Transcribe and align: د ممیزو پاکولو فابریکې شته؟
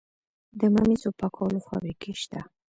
د 0.59 0.61
ممیزو 0.73 1.09
پاکولو 1.19 1.59
فابریکې 1.67 2.11
شته؟ 2.21 2.39